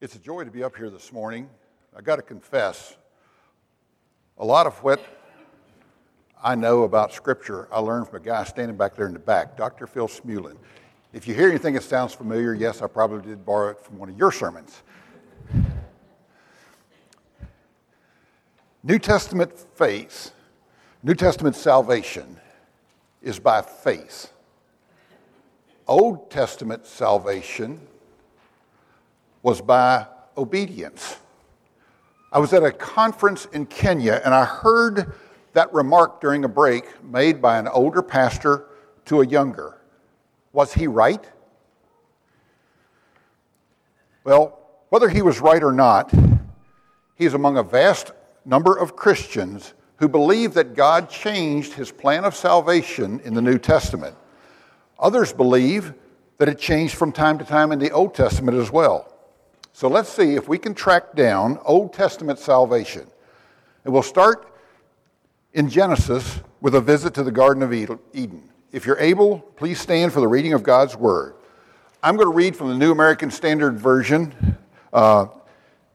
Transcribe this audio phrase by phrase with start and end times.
[0.00, 1.48] It's a joy to be up here this morning.
[1.96, 2.96] I got to confess,
[4.36, 5.00] a lot of what
[6.42, 9.56] I know about Scripture I learned from a guy standing back there in the back,
[9.56, 9.86] Dr.
[9.86, 10.56] Phil Smulin.
[11.12, 14.08] If you hear anything that sounds familiar, yes, I probably did borrow it from one
[14.08, 14.82] of your sermons.
[18.82, 20.32] New Testament faith,
[21.04, 22.40] New Testament salvation
[23.22, 24.32] is by faith.
[25.86, 27.80] Old Testament salvation
[29.44, 30.06] was by
[30.36, 31.18] obedience.
[32.32, 35.12] I was at a conference in Kenya and I heard
[35.52, 38.64] that remark during a break made by an older pastor
[39.04, 39.78] to a younger.
[40.52, 41.24] Was he right?
[44.24, 46.12] Well, whether he was right or not,
[47.14, 48.12] he's among a vast
[48.46, 53.58] number of Christians who believe that God changed his plan of salvation in the New
[53.58, 54.16] Testament.
[54.98, 55.92] Others believe
[56.38, 59.13] that it changed from time to time in the Old Testament as well.
[59.76, 63.08] So let's see if we can track down Old Testament salvation.
[63.82, 64.56] And we'll start
[65.52, 68.48] in Genesis with a visit to the Garden of Eden.
[68.70, 71.34] If you're able, please stand for the reading of God's Word.
[72.04, 74.56] I'm going to read from the New American Standard Version
[74.92, 75.26] uh,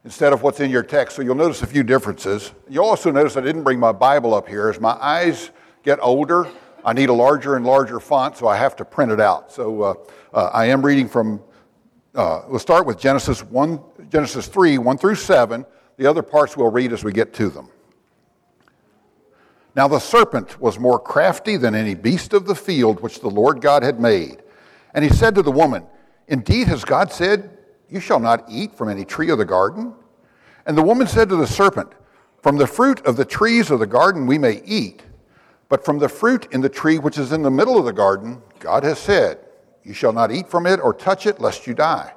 [0.03, 2.51] instead of what's in your text, so you'll notice a few differences.
[2.67, 4.67] You'll also notice I didn't bring my Bible up here.
[4.67, 5.51] As my eyes
[5.83, 6.49] get older,
[6.83, 9.53] I need a larger and larger font, so I have to print it out.
[9.53, 9.93] So uh,
[10.33, 11.41] uh, I am reading from
[12.15, 13.79] uh, we'll start with Genesis 1,
[14.09, 15.65] Genesis 3, 1 through 7.
[15.97, 17.69] The other parts we'll read as we get to them.
[19.75, 23.61] Now the serpent was more crafty than any beast of the field which the Lord
[23.61, 24.41] God had made.
[24.93, 25.85] And he said to the woman,
[26.27, 27.57] Indeed, has God said,
[27.89, 29.93] You shall not eat from any tree of the garden?
[30.65, 31.91] And the woman said to the serpent,
[32.41, 35.03] From the fruit of the trees of the garden we may eat,
[35.67, 38.41] but from the fruit in the tree which is in the middle of the garden,
[38.59, 39.39] God has said,
[39.89, 42.13] you shall not eat from it or touch it, lest you die.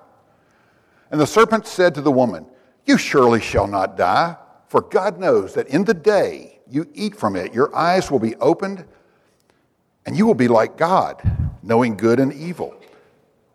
[1.11, 2.45] And the serpent said to the woman,
[2.85, 4.37] You surely shall not die,
[4.69, 8.37] for God knows that in the day you eat from it, your eyes will be
[8.37, 8.85] opened,
[10.05, 11.23] and you will be like God,
[11.63, 12.79] knowing good and evil.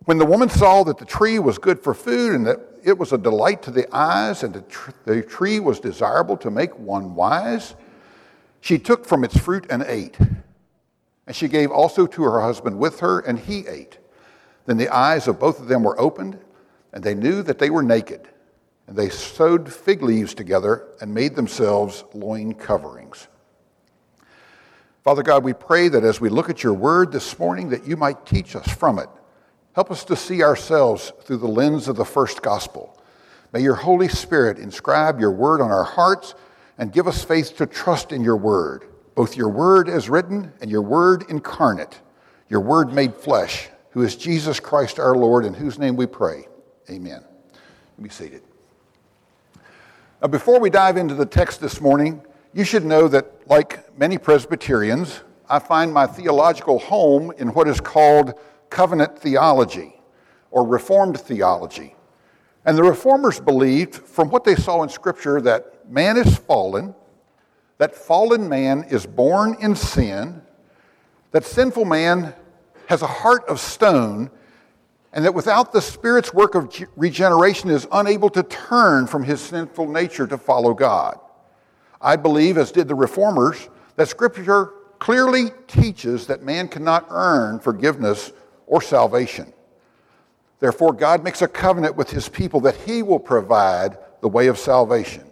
[0.06, 3.14] When the woman saw that the tree was good for food, and that it was
[3.14, 4.64] a delight to the eyes, and the,
[5.06, 7.76] the tree was desirable to make one wise,
[8.62, 10.18] she took from its fruit and ate.
[11.28, 14.00] And she gave also to her husband with her, and he ate.
[14.68, 16.38] Then the eyes of both of them were opened,
[16.94, 18.28] and they knew that they were naked.
[18.86, 23.28] And they sewed fig leaves together and made themselves loin coverings.
[25.04, 27.98] Father God, we pray that as we look at your word this morning, that you
[27.98, 29.10] might teach us from it.
[29.74, 33.02] Help us to see ourselves through the lens of the first gospel.
[33.54, 36.36] May your Holy Spirit inscribe your word on our hearts
[36.78, 38.86] and give us faith to trust in your word
[39.18, 42.00] both your word as written and your word incarnate,
[42.50, 43.68] your word made flesh,
[43.98, 46.48] who is Jesus Christ our Lord, in whose name we pray.
[46.88, 47.24] Amen.
[48.00, 48.44] Be seated.
[50.22, 52.22] Now, before we dive into the text this morning,
[52.54, 57.82] you should know that, like many Presbyterians, I find my theological home in what is
[57.82, 58.36] called
[58.70, 60.00] covenant theology
[60.52, 61.96] or Reformed theology.
[62.66, 66.94] And the Reformers believed, from what they saw in Scripture, that man is fallen
[67.80, 70.44] that fallen man is born in sin,
[71.32, 72.36] that sinful man
[72.88, 74.32] has a heart of stone,
[75.14, 79.88] and that without the Spirit's work of regeneration is unable to turn from his sinful
[79.88, 81.20] nature to follow God.
[82.02, 88.32] I believe, as did the reformers, that Scripture clearly teaches that man cannot earn forgiveness
[88.66, 89.54] or salvation.
[90.60, 94.58] Therefore, God makes a covenant with his people that he will provide the way of
[94.58, 95.24] salvation.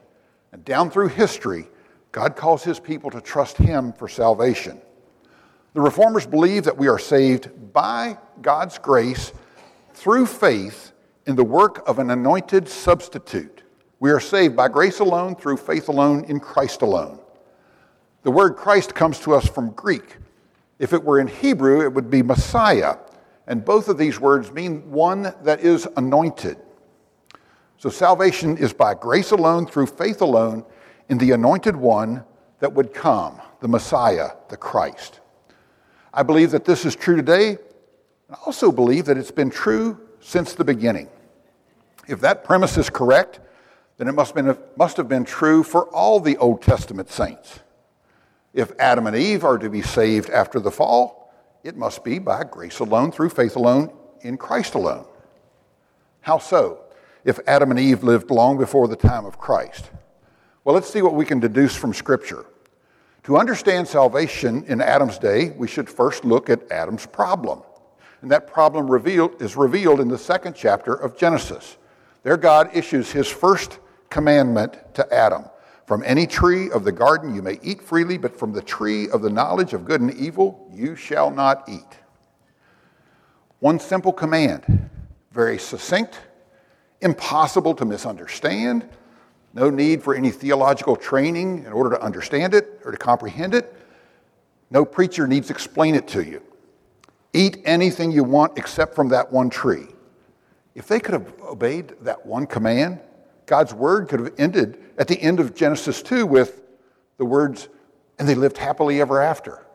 [0.51, 1.67] And down through history,
[2.11, 4.81] God calls his people to trust him for salvation.
[5.75, 9.33] The reformers believe that we are saved by God's grace
[9.93, 10.93] through faith
[11.25, 13.63] in the work of an anointed substitute.
[13.99, 17.19] We are saved by grace alone, through faith alone, in Christ alone.
[18.23, 20.15] The word Christ comes to us from Greek.
[20.79, 22.95] If it were in Hebrew, it would be Messiah.
[23.45, 26.55] And both of these words mean one that is anointed.
[27.79, 30.63] So salvation is by grace alone, through faith alone,
[31.09, 32.23] in the anointed one
[32.61, 35.19] that would come, the Messiah, the Christ.
[36.15, 37.49] I believe that this is true today.
[37.49, 37.59] And
[38.31, 41.09] I also believe that it's been true since the beginning.
[42.07, 43.41] If that premise is correct,
[43.97, 47.59] then it must have, been, must have been true for all the Old Testament saints.
[48.53, 51.33] If Adam and Eve are to be saved after the fall,
[51.63, 53.91] it must be by grace alone, through faith alone,
[54.21, 55.05] in Christ alone.
[56.21, 56.79] How so?
[57.25, 59.89] If Adam and Eve lived long before the time of Christ.
[60.63, 62.45] Well, let's see what we can deduce from Scripture.
[63.25, 67.63] To understand salvation in Adam's day, we should first look at Adam's problem.
[68.21, 71.77] And that problem reveal, is revealed in the second chapter of Genesis.
[72.21, 73.79] There, God issues his first
[74.11, 75.45] commandment to Adam
[75.87, 79.23] From any tree of the garden you may eat freely, but from the tree of
[79.23, 81.99] the knowledge of good and evil you shall not eat.
[83.59, 84.89] One simple command,
[85.31, 86.19] very succinct,
[87.01, 88.87] impossible to misunderstand,
[89.55, 93.73] no need for any theological training in order to understand it or to comprehend it.
[94.69, 96.43] No preacher needs to explain it to you.
[97.33, 99.87] Eat anything you want except from that one tree.
[100.75, 102.99] If they could have obeyed that one command,
[103.45, 106.61] God's word could have ended at the end of Genesis 2 with
[107.17, 107.69] the words,
[108.19, 109.65] and they lived happily ever after.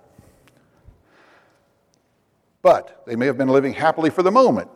[2.61, 4.69] But they may have been living happily for the moment.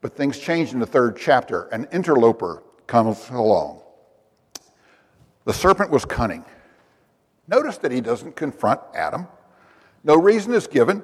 [0.00, 1.64] But things change in the third chapter.
[1.68, 3.79] An interloper comes along.
[5.50, 6.44] The serpent was cunning.
[7.48, 9.26] Notice that he doesn't confront Adam.
[10.04, 11.02] No reason is given,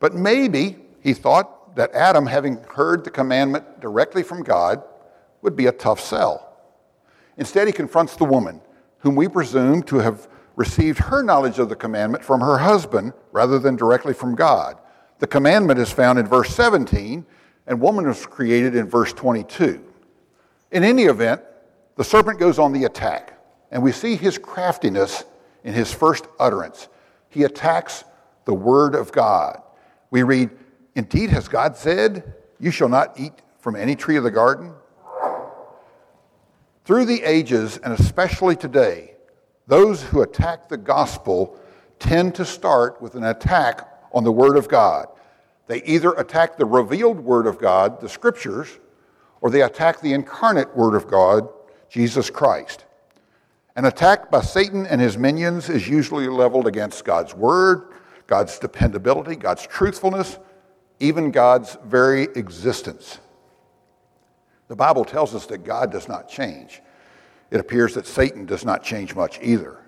[0.00, 4.82] but maybe he thought that Adam, having heard the commandment directly from God,
[5.40, 6.58] would be a tough sell.
[7.38, 8.60] Instead, he confronts the woman,
[8.98, 13.58] whom we presume to have received her knowledge of the commandment from her husband rather
[13.58, 14.76] than directly from God.
[15.20, 17.24] The commandment is found in verse 17,
[17.66, 19.82] and woman was created in verse 22.
[20.72, 21.40] In any event,
[21.96, 23.32] the serpent goes on the attack,
[23.76, 25.22] and we see his craftiness
[25.62, 26.88] in his first utterance.
[27.28, 28.04] He attacks
[28.46, 29.60] the word of God.
[30.10, 30.48] We read,
[30.94, 34.72] Indeed, has God said, You shall not eat from any tree of the garden?
[36.86, 39.12] Through the ages, and especially today,
[39.66, 41.60] those who attack the gospel
[41.98, 45.08] tend to start with an attack on the Word of God.
[45.66, 48.70] They either attack the revealed Word of God, the Scriptures,
[49.42, 51.50] or they attack the incarnate Word of God,
[51.90, 52.85] Jesus Christ.
[53.76, 57.92] An attack by Satan and his minions is usually leveled against God's Word,
[58.26, 60.38] God's dependability, God's truthfulness,
[60.98, 63.18] even God's very existence.
[64.68, 66.80] The Bible tells us that God does not change.
[67.50, 69.78] It appears that Satan does not change much either.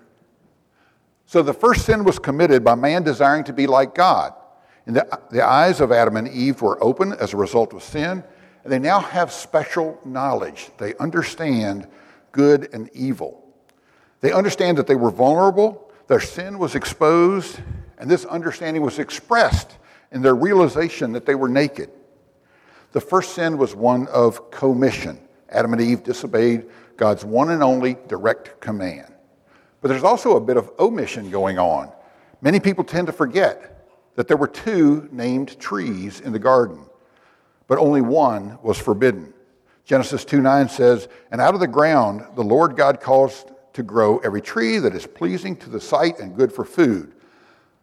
[1.25, 4.33] So the first sin was committed by man desiring to be like God.
[4.85, 8.23] And the, the eyes of Adam and Eve were open as a result of sin,
[8.63, 10.69] and they now have special knowledge.
[10.77, 11.87] They understand
[12.31, 13.48] good and evil.
[14.21, 17.59] They understand that they were vulnerable, their sin was exposed,
[17.97, 19.77] and this understanding was expressed
[20.11, 21.89] in their realization that they were naked.
[22.91, 25.19] The first sin was one of commission.
[25.49, 26.65] Adam and Eve disobeyed
[26.97, 29.13] God's one and only direct command.
[29.81, 31.91] But there's also a bit of omission going on.
[32.41, 36.85] Many people tend to forget that there were two named trees in the garden,
[37.67, 39.33] but only one was forbidden.
[39.85, 44.17] Genesis 2 9 says, And out of the ground the Lord God caused to grow
[44.19, 47.13] every tree that is pleasing to the sight and good for food.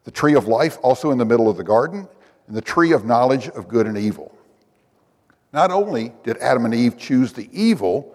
[0.05, 2.09] The tree of life also in the middle of the garden,
[2.47, 4.37] and the tree of knowledge of good and evil.
[5.53, 8.15] Not only did Adam and Eve choose the evil,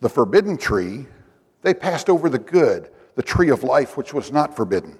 [0.00, 1.06] the forbidden tree,
[1.62, 4.98] they passed over the good, the tree of life, which was not forbidden.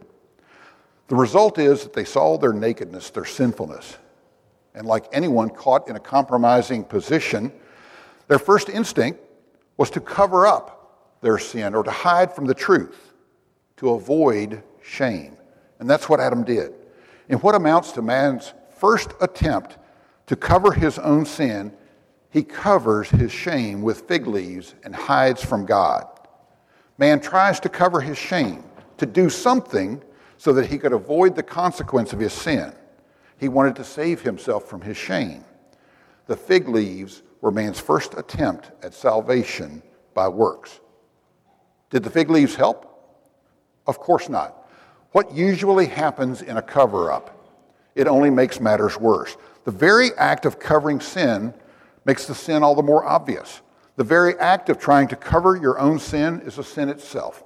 [1.08, 3.96] The result is that they saw their nakedness, their sinfulness.
[4.74, 7.52] And like anyone caught in a compromising position,
[8.26, 9.20] their first instinct
[9.76, 10.77] was to cover up
[11.20, 13.12] their sin or to hide from the truth,
[13.78, 15.36] to avoid shame.
[15.78, 16.74] And that's what Adam did
[17.28, 19.76] in what amounts to man's first attempt
[20.26, 21.72] to cover his own sin,
[22.30, 26.06] he covers his shame with fig leaves and hides from God.
[26.98, 28.64] Man tries to cover his shame,
[28.98, 30.02] to do something
[30.36, 32.72] so that he could avoid the consequence of his sin.
[33.38, 35.44] He wanted to save himself from his shame.
[36.26, 40.80] The fig leaves were man's first attempt at salvation by works.
[41.90, 42.84] Did the fig leaves help?
[43.86, 44.68] Of course not.
[45.12, 47.34] What usually happens in a cover up?
[47.94, 49.36] It only makes matters worse.
[49.64, 51.54] The very act of covering sin
[52.04, 53.62] makes the sin all the more obvious.
[53.96, 57.42] The very act of trying to cover your own sin is a sin itself.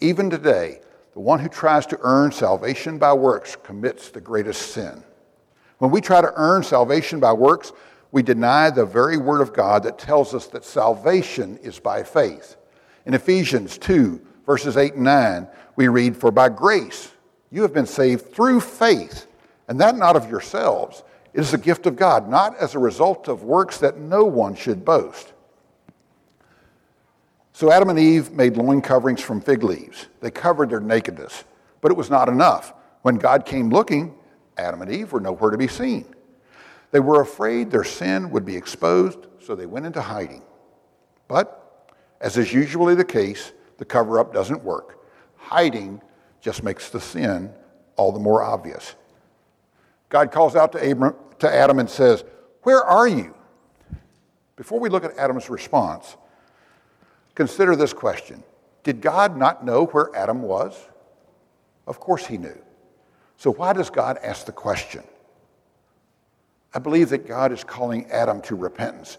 [0.00, 0.80] Even today,
[1.14, 5.02] the one who tries to earn salvation by works commits the greatest sin.
[5.78, 7.72] When we try to earn salvation by works,
[8.12, 12.56] we deny the very word of God that tells us that salvation is by faith.
[13.06, 17.10] In Ephesians 2, verses 8 and 9, we read, For by grace
[17.50, 19.26] you have been saved through faith,
[19.68, 21.02] and that not of yourselves.
[21.34, 24.54] It is a gift of God, not as a result of works that no one
[24.54, 25.32] should boast.
[27.52, 30.08] So Adam and Eve made loin coverings from fig leaves.
[30.20, 31.44] They covered their nakedness,
[31.80, 32.74] but it was not enough.
[33.02, 34.14] When God came looking,
[34.56, 36.04] Adam and Eve were nowhere to be seen.
[36.92, 40.42] They were afraid their sin would be exposed, so they went into hiding.
[41.28, 41.61] But,
[42.22, 45.04] as is usually the case, the cover up doesn't work.
[45.36, 46.00] Hiding
[46.40, 47.52] just makes the sin
[47.96, 48.94] all the more obvious.
[50.08, 52.24] God calls out to, Abram, to Adam and says,
[52.62, 53.34] Where are you?
[54.56, 56.16] Before we look at Adam's response,
[57.34, 58.44] consider this question
[58.84, 60.78] Did God not know where Adam was?
[61.86, 62.56] Of course he knew.
[63.36, 65.02] So why does God ask the question?
[66.72, 69.18] I believe that God is calling Adam to repentance.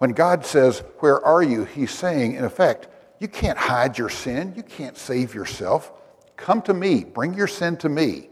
[0.00, 1.64] When God says, Where are you?
[1.64, 2.88] He's saying, in effect,
[3.18, 4.54] you can't hide your sin.
[4.56, 5.92] You can't save yourself.
[6.38, 7.04] Come to me.
[7.04, 8.30] Bring your sin to me.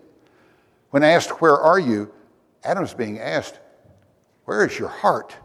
[0.88, 2.10] When asked, Where are you?
[2.64, 3.60] Adam's being asked,
[4.46, 5.36] Where is your heart?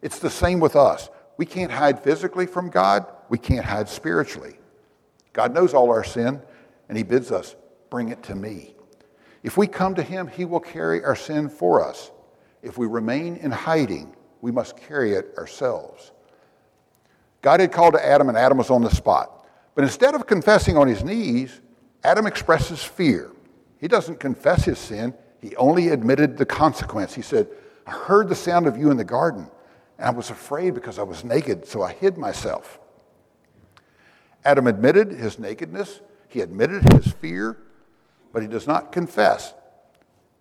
[0.00, 1.10] It's the same with us.
[1.36, 4.56] We can't hide physically from God, we can't hide spiritually.
[5.34, 6.40] God knows all our sin,
[6.88, 7.54] and He bids us,
[7.90, 8.76] Bring it to me.
[9.42, 12.12] If we come to Him, He will carry our sin for us.
[12.62, 16.12] If we remain in hiding, we must carry it ourselves.
[17.40, 19.46] God had called to Adam, and Adam was on the spot.
[19.74, 21.62] But instead of confessing on his knees,
[22.04, 23.32] Adam expresses fear.
[23.80, 27.14] He doesn't confess his sin, he only admitted the consequence.
[27.14, 27.48] He said,
[27.86, 29.48] I heard the sound of you in the garden,
[29.96, 32.78] and I was afraid because I was naked, so I hid myself.
[34.44, 37.56] Adam admitted his nakedness, he admitted his fear,
[38.30, 39.54] but he does not confess.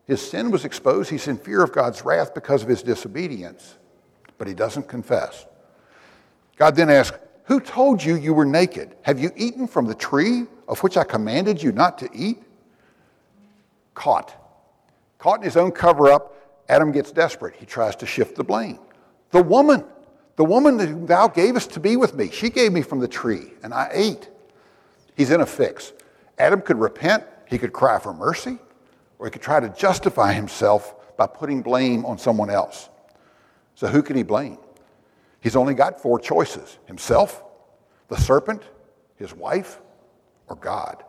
[0.07, 1.09] His sin was exposed.
[1.09, 3.77] He's in fear of God's wrath because of his disobedience,
[4.43, 5.47] but he doesn't confess.
[6.57, 8.93] God then asks, Who told you you were naked?
[9.03, 12.43] Have you eaten from the tree of which I commanded you not to eat?
[13.93, 14.35] Caught.
[15.17, 16.35] Caught in his own cover up,
[16.67, 17.55] Adam gets desperate.
[17.55, 18.79] He tries to shift the blame.
[19.31, 19.85] The woman,
[20.35, 23.53] the woman that thou gavest to be with me, she gave me from the tree,
[23.63, 24.27] and I ate.
[25.15, 25.93] He's in a fix.
[26.37, 28.59] Adam could repent, he could cry for mercy,
[29.19, 32.89] or he could try to justify himself by putting blame on someone else.
[33.75, 34.57] So, who can he blame?
[35.39, 37.43] He's only got four choices himself,
[38.07, 38.63] the serpent,
[39.15, 39.79] his wife,
[40.47, 41.03] or God.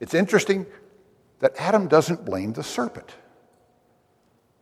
[0.00, 0.66] It's interesting
[1.40, 3.10] that Adam doesn't blame the serpent.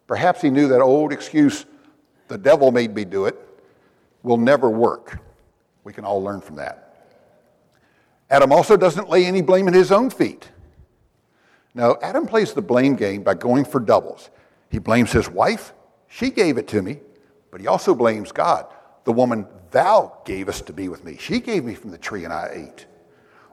[0.07, 1.67] Perhaps he knew that old excuse,
[2.29, 3.39] the devil made me do it,
[4.23, 5.19] will never work.
[5.85, 7.07] We can all learn from that.
[8.31, 10.49] Adam also doesn't lay any blame at his own feet.
[11.75, 14.31] No, Adam plays the blame game by going for doubles.
[14.71, 15.73] He blames his wife,
[16.11, 17.01] she gave it to me,
[17.51, 18.67] but he also blames God.
[19.05, 22.33] The woman thou gavest to be with me, she gave me from the tree and
[22.33, 22.87] I ate.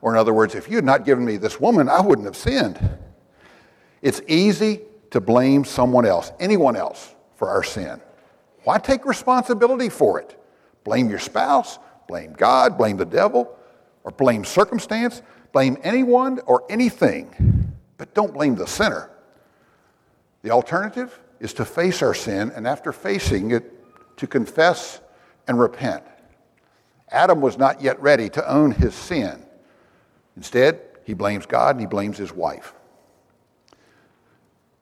[0.01, 2.35] Or, in other words, if you had not given me this woman, I wouldn't have
[2.35, 2.79] sinned.
[4.01, 8.01] It's easy to blame someone else, anyone else, for our sin.
[8.63, 10.35] Why take responsibility for it?
[10.83, 13.55] Blame your spouse, blame God, blame the devil,
[14.03, 15.21] or blame circumstance,
[15.51, 19.09] blame anyone or anything, but don't blame the sinner.
[20.41, 23.73] The alternative is to face our sin, and after facing it,
[24.17, 24.99] to confess
[25.47, 26.03] and repent.
[27.09, 29.43] Adam was not yet ready to own his sin.
[30.35, 32.73] Instead, he blames God and he blames his wife.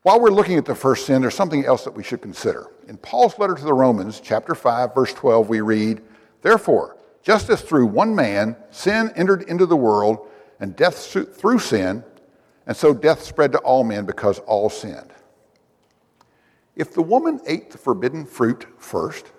[0.01, 2.67] While we're looking at the first sin, there's something else that we should consider.
[2.87, 6.01] In Paul's letter to the Romans, chapter 5, verse 12, we read,
[6.41, 10.27] Therefore, just as through one man sin entered into the world,
[10.59, 12.03] and death through sin,
[12.67, 15.11] and so death spread to all men because all sinned.
[16.75, 19.31] If the woman ate the forbidden fruit first,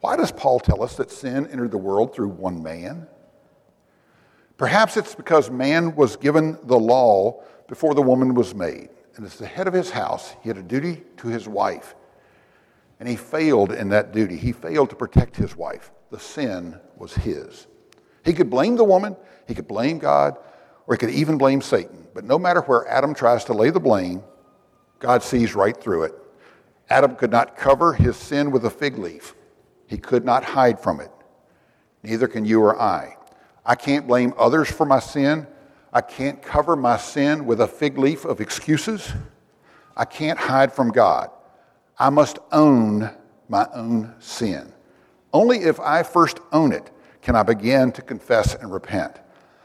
[0.00, 3.06] why does Paul tell us that sin entered the world through one man?
[4.58, 8.90] Perhaps it's because man was given the law before the woman was made.
[9.16, 11.94] And as the head of his house, he had a duty to his wife.
[13.00, 14.36] And he failed in that duty.
[14.36, 15.90] He failed to protect his wife.
[16.10, 17.66] The sin was his.
[18.24, 19.16] He could blame the woman,
[19.46, 20.36] he could blame God,
[20.86, 22.06] or he could even blame Satan.
[22.14, 24.22] But no matter where Adam tries to lay the blame,
[24.98, 26.14] God sees right through it.
[26.88, 29.34] Adam could not cover his sin with a fig leaf.
[29.86, 31.10] He could not hide from it.
[32.02, 33.16] Neither can you or I.
[33.64, 35.46] I can't blame others for my sin.
[35.92, 39.12] I can't cover my sin with a fig leaf of excuses.
[39.96, 41.30] I can't hide from God.
[41.98, 43.10] I must own
[43.48, 44.72] my own sin.
[45.32, 46.90] Only if I first own it
[47.22, 49.18] can I begin to confess and repent.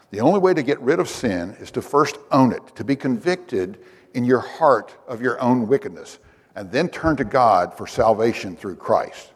[0.10, 2.96] The only way to get rid of sin is to first own it, to be
[2.96, 3.80] convicted
[4.14, 6.20] in your heart of your own wickedness,
[6.56, 9.32] and then turn to God for salvation through Christ.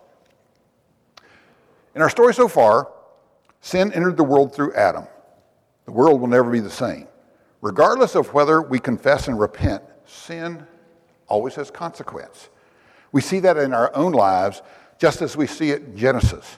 [1.96, 2.92] In our story so far,
[3.62, 5.08] sin entered the world through Adam.
[5.86, 7.08] The world will never be the same.
[7.62, 10.66] Regardless of whether we confess and repent, sin
[11.28, 12.50] always has consequence.
[13.12, 14.62] We see that in our own lives
[15.00, 16.58] just as we see it in Genesis.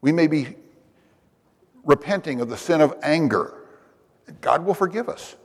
[0.00, 0.56] We may be
[1.84, 3.54] repenting of the sin of anger.
[4.40, 5.36] God will forgive us,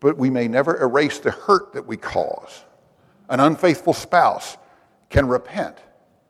[0.00, 2.64] but we may never erase the hurt that we cause.
[3.28, 4.56] An unfaithful spouse
[5.10, 5.78] can repent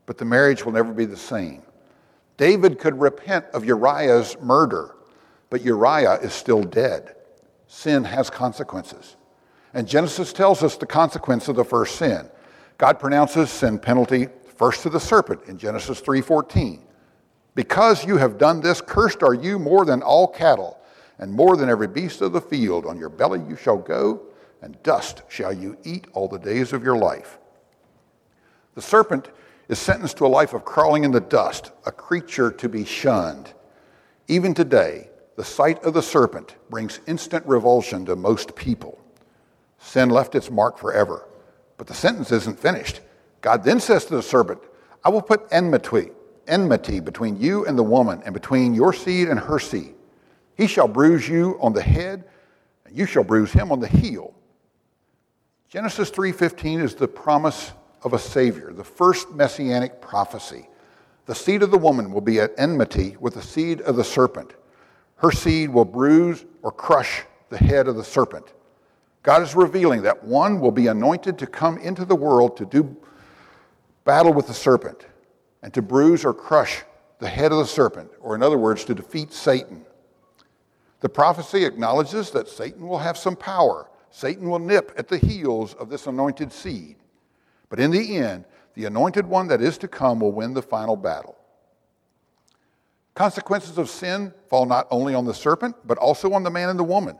[0.06, 1.62] but the marriage will never be the same.
[2.36, 4.96] David could repent of Uriah's murder,
[5.50, 7.16] but Uriah is still dead.
[7.66, 9.16] Sin has consequences.
[9.72, 12.28] And Genesis tells us the consequence of the first sin.
[12.78, 16.84] God pronounces sin penalty first to the serpent in Genesis 3:14.
[17.54, 20.78] Because you have done this, cursed are you more than all cattle,
[21.18, 22.84] and more than every beast of the field.
[22.84, 24.22] On your belly you shall go,
[24.64, 27.38] and dust shall you eat all the days of your life.
[28.74, 29.28] The serpent
[29.68, 33.52] is sentenced to a life of crawling in the dust, a creature to be shunned.
[34.26, 38.98] Even today, the sight of the serpent brings instant revulsion to most people.
[39.78, 41.28] Sin left its mark forever.
[41.76, 43.02] But the sentence isn't finished.
[43.42, 44.60] God then says to the serpent,
[45.04, 46.10] I will put enmity,
[46.46, 49.94] enmity between you and the woman, and between your seed and her seed.
[50.56, 52.24] He shall bruise you on the head,
[52.86, 54.34] and you shall bruise him on the heel.
[55.74, 57.72] Genesis 3:15 is the promise
[58.04, 60.68] of a savior, the first messianic prophecy.
[61.26, 64.52] The seed of the woman will be at enmity with the seed of the serpent.
[65.16, 68.52] Her seed will bruise or crush the head of the serpent.
[69.24, 72.96] God is revealing that one will be anointed to come into the world to do
[74.04, 75.06] battle with the serpent
[75.60, 76.84] and to bruise or crush
[77.18, 79.84] the head of the serpent, or in other words, to defeat Satan.
[81.00, 83.88] The prophecy acknowledges that Satan will have some power.
[84.14, 86.94] Satan will nip at the heels of this anointed seed.
[87.68, 88.44] But in the end,
[88.74, 91.36] the anointed one that is to come will win the final battle.
[93.16, 96.78] Consequences of sin fall not only on the serpent, but also on the man and
[96.78, 97.18] the woman.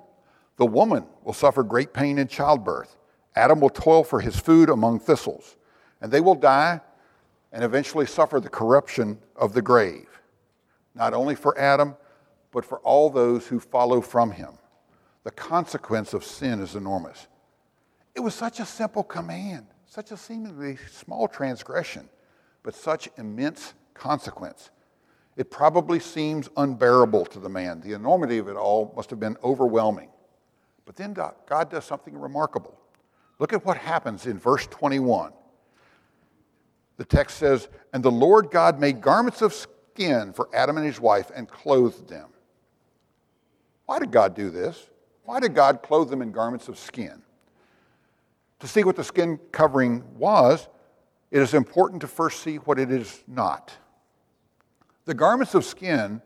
[0.57, 2.97] The woman will suffer great pain in childbirth.
[3.35, 5.57] Adam will toil for his food among thistles,
[6.01, 6.81] and they will die
[7.51, 10.21] and eventually suffer the corruption of the grave,
[10.95, 11.97] not only for Adam,
[12.53, 14.59] but for all those who follow from him.
[15.25, 17.27] The consequence of sin is enormous.
[18.15, 19.67] It was such a simple command.
[19.87, 22.09] Such a seemingly small transgression,
[22.65, 24.71] but such immense consequence.
[25.37, 27.81] It probably seems unbearable to the man.
[27.81, 30.09] The enormity of it all must have been overwhelming.
[30.85, 32.77] But then God does something remarkable.
[33.39, 35.33] Look at what happens in verse 21.
[36.97, 41.01] The text says, And the Lord God made garments of skin for Adam and his
[41.01, 42.31] wife and clothed them.
[43.87, 44.89] Why did God do this?
[45.25, 47.23] Why did God clothe them in garments of skin?
[48.61, 50.69] To see what the skin covering was,
[51.31, 53.75] it is important to first see what it is not.
[55.07, 56.23] The garments of skin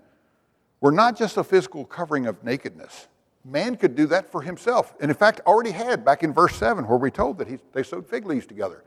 [0.81, 3.09] were not just a physical covering of nakedness.
[3.45, 6.87] Man could do that for himself, and in fact, already had back in verse 7,
[6.87, 8.85] where we told that he, they sewed fig leaves together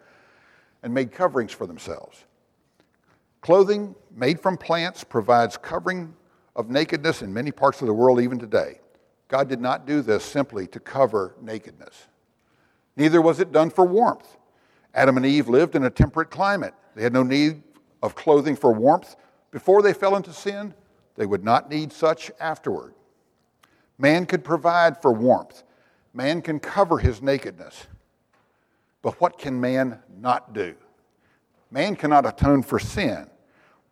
[0.84, 2.26] and made coverings for themselves.
[3.42, 6.14] Clothing made from plants provides covering
[6.56, 8.80] of nakedness in many parts of the world, even today.
[9.32, 12.08] God did not do this simply to cover nakedness.
[12.98, 14.36] Neither was it done for warmth.
[14.94, 16.74] Adam and Eve lived in a temperate climate.
[16.96, 17.64] They had no need
[18.04, 19.16] of clothing for warmth
[19.50, 20.74] before they fell into sin.
[21.16, 22.94] They would not need such afterward.
[23.98, 25.64] Man could provide for warmth,
[26.14, 27.88] man can cover his nakedness.
[29.02, 30.76] But what can man not do?
[31.72, 33.30] Man cannot atone for sin.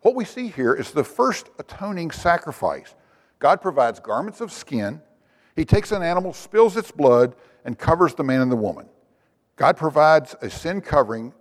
[0.01, 2.93] What we see here is the first atoning sacrifice.
[3.39, 5.01] God provides garments of skin.
[5.55, 7.35] He takes an animal, spills its blood,
[7.65, 8.87] and covers the man and the woman.
[9.55, 11.33] God provides a sin covering,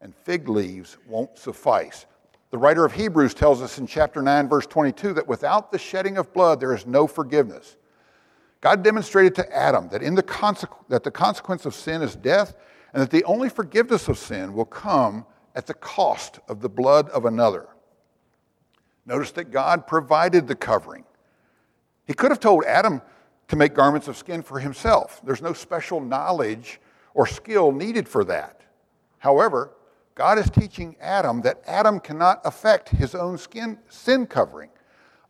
[0.00, 2.06] and fig leaves won't suffice.
[2.50, 6.16] The writer of Hebrews tells us in chapter 9, verse 22, that without the shedding
[6.16, 7.76] of blood, there is no forgiveness.
[8.60, 12.56] God demonstrated to Adam that, in the consequ- that the consequence of sin is death,
[12.92, 17.08] and that the only forgiveness of sin will come at the cost of the blood
[17.10, 17.68] of another.
[19.04, 21.04] Notice that God provided the covering.
[22.06, 23.02] He could have told Adam,
[23.48, 25.20] to make garments of skin for himself.
[25.24, 26.80] There's no special knowledge
[27.14, 28.62] or skill needed for that.
[29.18, 29.72] However,
[30.14, 34.70] God is teaching Adam that Adam cannot affect his own skin sin covering.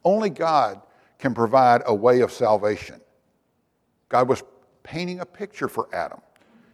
[0.05, 0.81] Only God
[1.19, 3.01] can provide a way of salvation.
[4.09, 4.43] God was
[4.83, 6.21] painting a picture for Adam.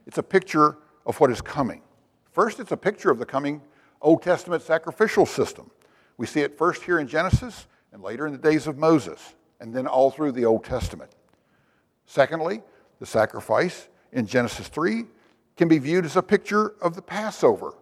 [0.06, 0.76] It's a picture
[1.06, 1.82] of what is coming.
[2.30, 3.62] First, it's a picture of the coming
[4.00, 5.70] Old Testament sacrificial system.
[6.18, 9.72] We see it first here in Genesis and later in the days of Moses, and
[9.72, 11.10] then all through the Old Testament.
[12.12, 12.60] Secondly,
[13.00, 15.06] the sacrifice in Genesis 3
[15.56, 17.72] can be viewed as a picture of the Passover.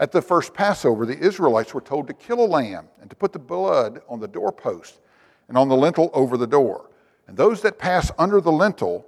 [0.00, 3.32] At the first Passover, the Israelites were told to kill a lamb and to put
[3.32, 4.98] the blood on the doorpost
[5.46, 6.90] and on the lintel over the door.
[7.28, 9.06] And those that pass under the lintel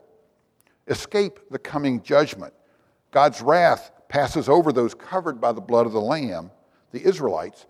[0.86, 2.54] escape the coming judgment.
[3.10, 6.52] God's wrath passes over those covered by the blood of the lamb,
[6.92, 7.66] the Israelites,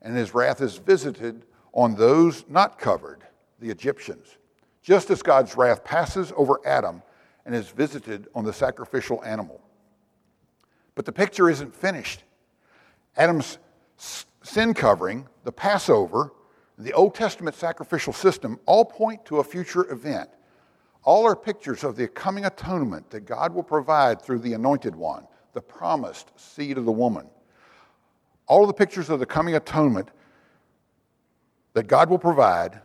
[0.00, 3.24] and his wrath is visited on those not covered,
[3.58, 4.36] the Egyptians
[4.82, 7.02] just as God's wrath passes over Adam
[7.44, 9.60] and is visited on the sacrificial animal.
[10.94, 12.24] But the picture isn't finished.
[13.16, 13.58] Adam's
[14.42, 16.32] sin covering, the Passover,
[16.78, 20.30] the Old Testament sacrificial system all point to a future event.
[21.02, 25.26] All are pictures of the coming atonement that God will provide through the anointed one,
[25.52, 27.28] the promised seed of the woman.
[28.46, 30.10] All of the pictures of the coming atonement
[31.72, 32.80] that God will provide,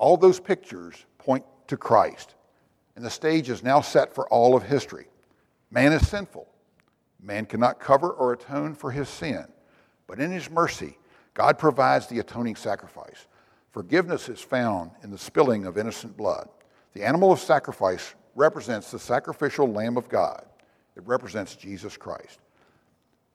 [0.00, 2.34] all those pictures point to Christ.
[2.96, 5.06] And the stage is now set for all of history.
[5.70, 6.48] Man is sinful.
[7.22, 9.44] Man cannot cover or atone for his sin.
[10.06, 10.98] But in his mercy,
[11.34, 13.26] God provides the atoning sacrifice.
[13.72, 16.48] Forgiveness is found in the spilling of innocent blood.
[16.94, 20.44] The animal of sacrifice represents the sacrificial Lamb of God,
[20.96, 22.40] it represents Jesus Christ.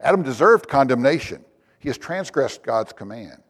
[0.02, 1.46] Adam deserved condemnation.
[1.80, 3.42] He has transgressed God's command.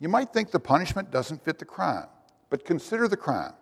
[0.00, 2.08] You might think the punishment doesn't fit the crime,
[2.54, 3.52] but consider the crime.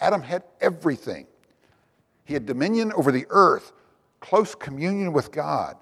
[0.00, 1.28] Adam had everything.
[2.24, 3.70] He had dominion over the earth,
[4.18, 5.76] close communion with God,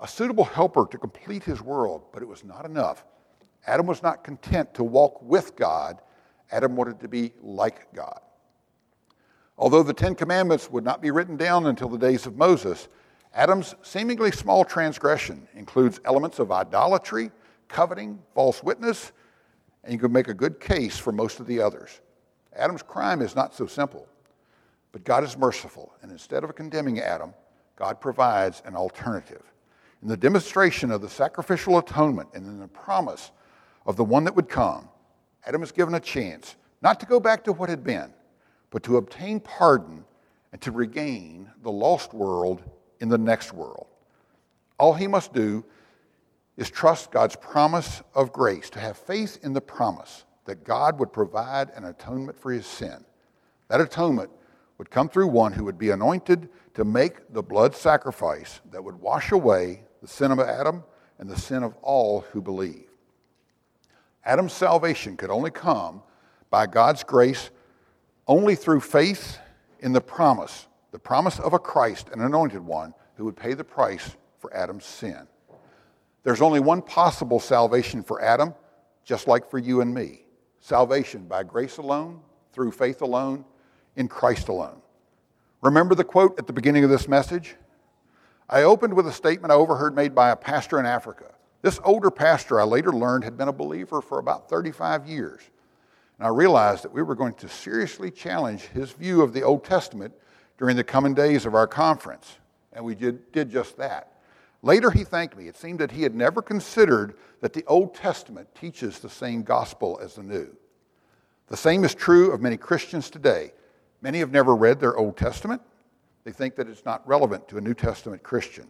[0.00, 3.04] a suitable helper to complete his world, but it was not enough.
[3.68, 6.00] Adam was not content to walk with God,
[6.50, 8.18] Adam wanted to be like God.
[9.56, 12.88] Although the Ten Commandments would not be written down until the days of Moses,
[13.32, 17.30] Adam's seemingly small transgression includes elements of idolatry,
[17.68, 19.12] coveting, false witness,
[19.84, 22.00] and you can make a good case for most of the others.
[22.56, 24.06] Adam's crime is not so simple,
[24.92, 27.34] but God is merciful, and instead of condemning Adam,
[27.76, 29.42] God provides an alternative.
[30.02, 33.30] In the demonstration of the sacrificial atonement and in the promise
[33.86, 34.88] of the one that would come,
[35.46, 38.12] Adam is given a chance not to go back to what had been,
[38.70, 40.04] but to obtain pardon
[40.52, 42.62] and to regain the lost world
[43.00, 43.86] in the next world.
[44.78, 45.64] All he must do
[46.56, 51.12] is trust God's promise of grace, to have faith in the promise that God would
[51.12, 53.04] provide an atonement for his sin.
[53.68, 54.30] That atonement
[54.78, 59.00] would come through one who would be anointed to make the blood sacrifice that would
[59.00, 60.84] wash away the sin of Adam
[61.18, 62.88] and the sin of all who believe.
[64.24, 66.02] Adam's salvation could only come
[66.50, 67.50] by God's grace
[68.26, 69.38] only through faith
[69.80, 73.64] in the promise, the promise of a Christ, an anointed one, who would pay the
[73.64, 75.26] price for Adam's sin.
[76.24, 78.54] There's only one possible salvation for Adam,
[79.04, 80.22] just like for you and me
[80.60, 82.18] salvation by grace alone,
[82.54, 83.44] through faith alone,
[83.96, 84.80] in Christ alone.
[85.60, 87.56] Remember the quote at the beginning of this message?
[88.48, 91.34] I opened with a statement I overheard made by a pastor in Africa.
[91.60, 95.42] This older pastor, I later learned, had been a believer for about 35 years.
[96.18, 99.64] And I realized that we were going to seriously challenge his view of the Old
[99.64, 100.14] Testament
[100.56, 102.38] during the coming days of our conference.
[102.72, 104.13] And we did, did just that.
[104.64, 105.46] Later, he thanked me.
[105.46, 110.00] It seemed that he had never considered that the Old Testament teaches the same gospel
[110.02, 110.56] as the New.
[111.48, 113.52] The same is true of many Christians today.
[114.00, 115.60] Many have never read their Old Testament.
[116.24, 118.66] They think that it's not relevant to a New Testament Christian.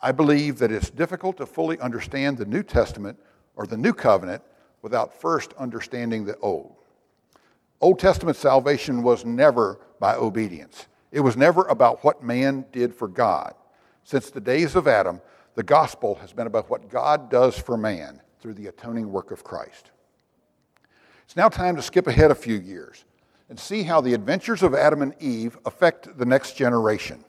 [0.00, 3.18] I believe that it's difficult to fully understand the New Testament
[3.56, 4.40] or the New Covenant
[4.82, 6.76] without first understanding the Old.
[7.80, 13.08] Old Testament salvation was never by obedience, it was never about what man did for
[13.08, 13.54] God.
[14.04, 15.20] Since the days of Adam,
[15.54, 19.44] the gospel has been about what God does for man through the atoning work of
[19.44, 19.90] Christ.
[21.24, 23.04] It's now time to skip ahead a few years
[23.48, 27.24] and see how the adventures of Adam and Eve affect the next generation.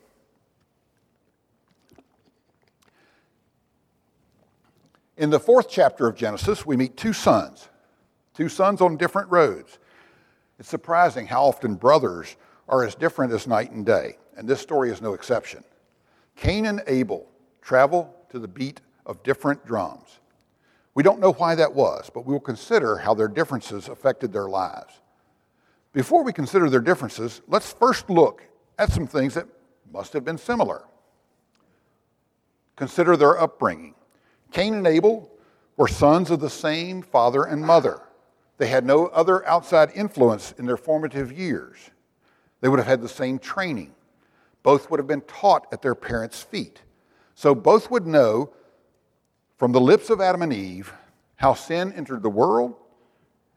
[5.17, 7.69] In the fourth chapter of Genesis, we meet two sons,
[8.33, 9.77] two sons on different roads.
[10.57, 14.89] It's surprising how often brothers are as different as night and day, and this story
[14.89, 15.63] is no exception.
[16.35, 17.27] Cain and Abel
[17.61, 20.19] travel to the beat of different drums.
[20.93, 24.49] We don't know why that was, but we will consider how their differences affected their
[24.49, 25.01] lives.
[25.93, 28.43] Before we consider their differences, let's first look
[28.77, 29.47] at some things that
[29.91, 30.83] must have been similar.
[32.75, 33.95] Consider their upbringing.
[34.51, 35.29] Cain and Abel
[35.77, 38.01] were sons of the same father and mother.
[38.57, 41.77] They had no other outside influence in their formative years.
[42.59, 43.93] They would have had the same training.
[44.63, 46.81] Both would have been taught at their parents' feet.
[47.35, 48.51] So both would know
[49.57, 50.93] from the lips of Adam and Eve
[51.35, 52.75] how sin entered the world,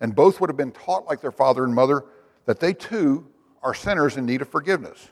[0.00, 2.04] and both would have been taught, like their father and mother,
[2.46, 3.26] that they too
[3.62, 5.08] are sinners in need of forgiveness.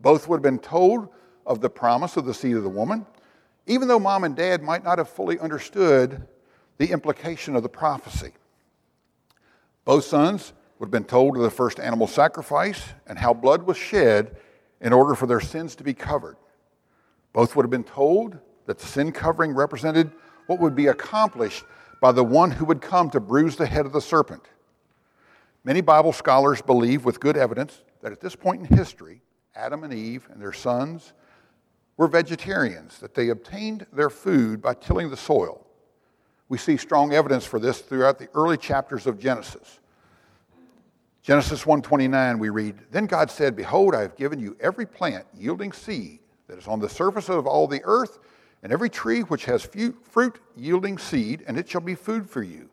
[0.00, 1.08] Both would have been told
[1.46, 3.06] of the promise of the seed of the woman,
[3.66, 6.26] even though mom and dad might not have fully understood
[6.78, 8.32] the implication of the prophecy.
[9.84, 13.76] Both sons would have been told of the first animal sacrifice and how blood was
[13.76, 14.36] shed
[14.82, 16.36] in order for their sins to be covered.
[17.32, 20.10] Both would have been told that the sin covering represented
[20.46, 21.64] what would be accomplished
[22.00, 24.42] by the one who would come to bruise the head of the serpent.
[25.64, 29.22] Many Bible scholars believe, with good evidence, that at this point in history,
[29.54, 31.12] Adam and Eve and their sons
[31.96, 35.64] were vegetarians, that they obtained their food by tilling the soil.
[36.48, 39.78] We see strong evidence for this throughout the early chapters of Genesis.
[41.22, 45.72] Genesis 1:29 we read, "Then God said, behold, I have given you every plant yielding
[45.72, 48.18] seed that is on the surface of all the earth,
[48.62, 52.68] and every tree which has fruit yielding seed, and it shall be food for you.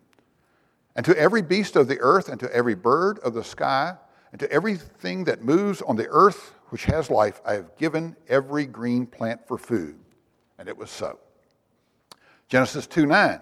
[0.95, 3.95] And to every beast of the earth, and to every bird of the sky,
[4.31, 8.65] and to everything that moves on the earth which has life, I have given every
[8.65, 9.97] green plant for food.
[10.57, 11.19] And it was so.
[12.47, 13.41] Genesis 2 9.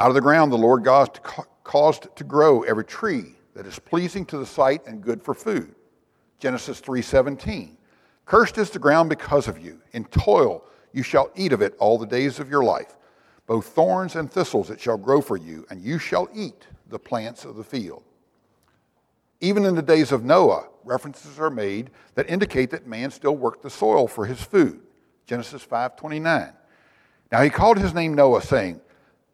[0.00, 1.20] Out of the ground the Lord God
[1.64, 5.74] caused to grow every tree that is pleasing to the sight and good for food.
[6.38, 7.76] Genesis 3:17.
[8.24, 9.82] Cursed is the ground because of you.
[9.90, 12.96] In toil you shall eat of it all the days of your life.
[13.48, 17.44] Both thorns and thistles it shall grow for you, and you shall eat the plants
[17.44, 18.04] of the field.
[19.40, 23.62] Even in the days of Noah, references are made that indicate that man still worked
[23.62, 24.80] the soil for his food.
[25.26, 26.52] Genesis 5:29.
[27.32, 28.80] Now he called his name Noah, saying,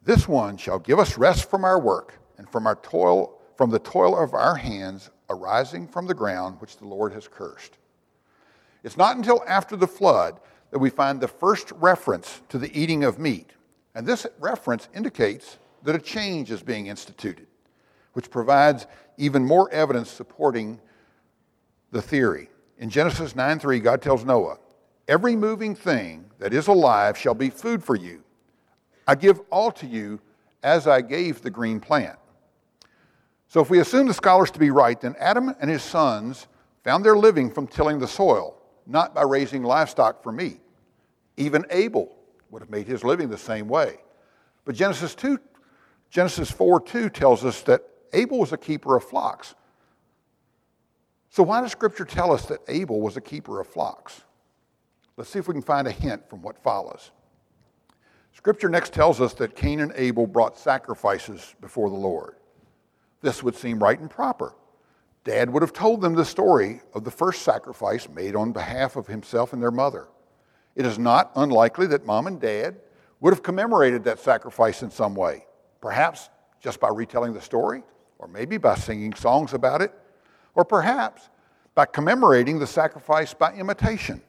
[0.03, 3.79] This one shall give us rest from our work and from our toil, from the
[3.79, 7.79] toil of our hands arising from the ground which the Lord has cursed.
[8.83, 10.41] It's not until after the flood
[10.71, 13.51] that we find the first reference to the eating of meat.
[13.95, 17.47] And this reference indicates that a change is being instituted,
[18.13, 18.87] which provides
[19.17, 20.81] even more evidence supporting
[21.93, 22.51] the theory.
[22.79, 24.59] In Genesis 9 3, God tells Noah,
[25.07, 28.23] Every moving thing that is alive shall be food for you.
[29.07, 30.19] I give all to you
[30.63, 32.19] as I gave the green plant.
[33.55, 36.49] So, if we assume the scholars to be right, then Adam and his sons
[36.83, 40.61] found their living from tilling the soil, not by raising livestock for meat.
[41.37, 42.17] Even Abel
[42.51, 43.99] would have made his living the same way.
[44.65, 45.39] But Genesis 2,
[46.11, 49.55] Genesis 4 2 tells us that Abel was a keeper of flocks.
[51.31, 54.23] So, why does Scripture tell us that Abel was a keeper of flocks?
[55.17, 57.13] Let's see if we can find a hint from what follows.
[58.33, 62.35] Scripture next tells us that Cain and Abel brought sacrifices before the Lord.
[63.25, 64.55] This would seem right and proper.
[65.25, 69.07] Dad would have told them the story of the first sacrifice made on behalf of
[69.07, 70.09] himself and their mother.
[70.77, 72.77] It is not unlikely that mom and dad
[73.21, 75.47] would have commemorated that sacrifice in some way,
[75.81, 76.29] perhaps
[76.61, 77.83] just by retelling the story,
[78.19, 79.95] or maybe by singing songs about it,
[80.55, 81.31] or perhaps
[81.75, 84.21] by commemorating the sacrifice by imitation.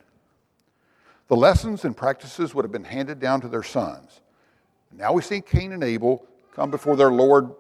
[1.28, 4.22] The lessons and practices would have been handed down to their sons.
[4.94, 7.54] Now we see Cain and Abel come before their Lord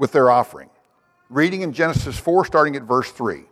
[0.00, 0.70] with their offering.
[1.28, 3.42] Reading in Genesis 4, starting at verse 3.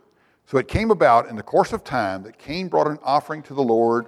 [0.47, 3.53] So it came about in the course of time that Cain brought an offering to
[3.53, 4.07] the Lord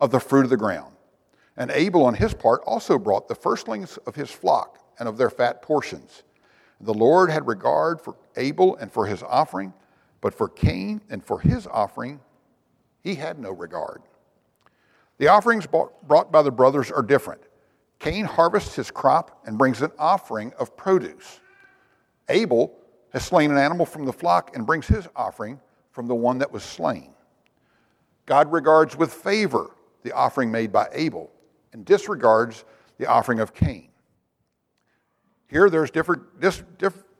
[0.00, 0.94] of the fruit of the ground.
[1.56, 5.28] And Abel, on his part, also brought the firstlings of his flock and of their
[5.28, 6.22] fat portions.
[6.80, 9.74] The Lord had regard for Abel and for his offering,
[10.20, 12.20] but for Cain and for his offering,
[13.02, 14.02] he had no regard.
[15.18, 17.42] The offerings brought by the brothers are different.
[17.98, 21.40] Cain harvests his crop and brings an offering of produce.
[22.28, 22.74] Abel
[23.12, 26.50] has slain an animal from the flock and brings his offering from the one that
[26.50, 27.12] was slain.
[28.26, 31.30] God regards with favor the offering made by Abel
[31.72, 32.64] and disregards
[32.98, 33.88] the offering of Cain.
[35.48, 36.62] Here there's different, dis,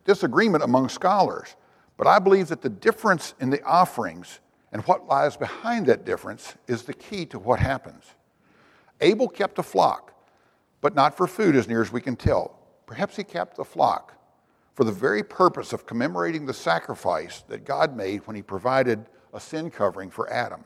[0.05, 1.57] disagreement among scholars,
[1.97, 4.41] but I believe that the difference in the offerings
[4.73, 8.05] and what lies behind that difference is the key to what happens.
[9.03, 10.15] Abel kept a flock,
[10.81, 12.59] but not for food as near as we can tell.
[12.87, 14.15] Perhaps he kept the flock
[14.75, 19.41] for the very purpose of commemorating the sacrifice that God made when he provided a
[19.41, 20.65] sin covering for Adam.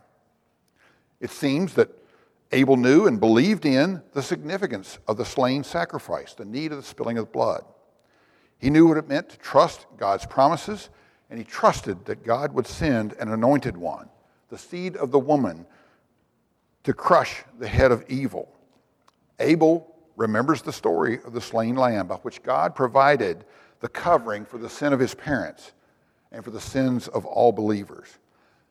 [1.20, 1.90] It seems that
[2.52, 6.84] Abel knew and believed in the significance of the slain sacrifice, the need of the
[6.84, 7.64] spilling of blood.
[8.58, 10.90] He knew what it meant to trust God's promises
[11.28, 14.08] and he trusted that God would send an anointed one,
[14.48, 15.66] the seed of the woman,
[16.84, 18.54] to crush the head of evil.
[19.40, 23.44] Abel remembers the story of the slain lamb by which God provided
[23.86, 25.70] the covering for the sin of his parents
[26.32, 28.18] and for the sins of all believers.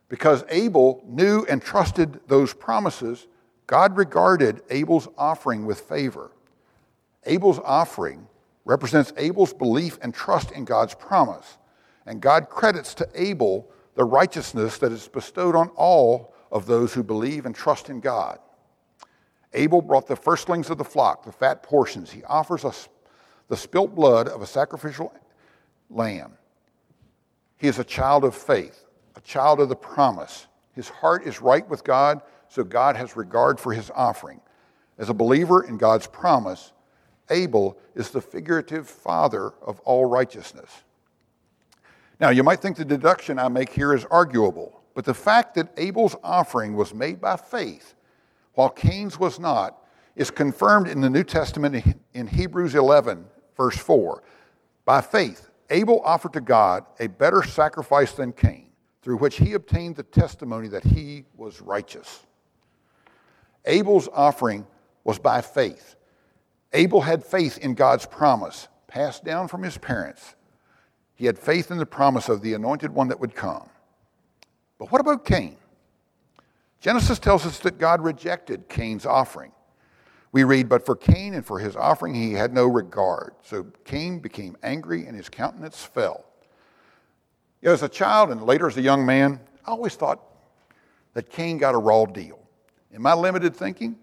[0.09, 3.25] Because Abel knew and trusted those promises,
[3.65, 6.31] God regarded Abel's offering with favor.
[7.25, 8.27] Abel's offering
[8.65, 11.59] represents Abel's belief and trust in God's promise.
[12.05, 17.03] And God credits to Abel the righteousness that is bestowed on all of those who
[17.03, 18.37] believe and trust in God.
[19.53, 22.11] Abel brought the firstlings of the flock, the fat portions.
[22.11, 22.89] He offers us
[23.47, 25.13] the spilt blood of a sacrificial
[25.89, 26.33] lamb.
[27.57, 30.47] He is a child of faith, a child of the promise.
[30.73, 34.41] His heart is right with God, so God has regard for his offering.
[34.97, 36.71] As a believer in God's promise,
[37.29, 40.69] Abel is the figurative father of all righteousness.
[42.19, 45.69] Now, you might think the deduction I make here is arguable, but the fact that
[45.77, 47.95] Abel's offering was made by faith
[48.53, 49.81] while Cain's was not
[50.15, 53.25] is confirmed in the New Testament in Hebrews 11,
[53.55, 54.23] verse 4.
[54.85, 58.67] By faith, Abel offered to God a better sacrifice than Cain,
[59.01, 62.25] through which he obtained the testimony that he was righteous.
[63.65, 64.65] Abel's offering
[65.03, 65.95] was by faith.
[66.73, 70.35] Abel had faith in God's promise, passed down from his parents.
[71.15, 73.69] He had faith in the promise of the anointed one that would come.
[74.77, 75.57] But what about Cain?
[76.81, 79.51] Genesis tells us that God rejected Cain's offering.
[80.35, 83.35] We read, But for Cain and for his offering he had no regard.
[83.41, 86.25] So Cain became angry and his countenance fell.
[87.61, 90.19] You know, as a child and later as a young man, I always thought
[91.13, 92.37] that Cain got a raw deal.
[92.91, 93.95] In my limited thinking,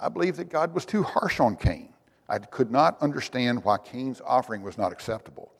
[0.00, 1.92] I believe that God was too harsh on Cain.
[2.28, 5.50] I could not understand why Cain's offering was not acceptable.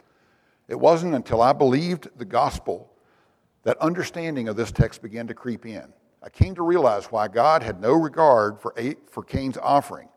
[0.68, 2.88] It wasn't until I believed the gospel
[3.64, 5.92] that understanding of this text began to creep in.
[6.24, 8.74] I came to realize why God had no regard for,
[9.10, 10.08] for Cain's offering.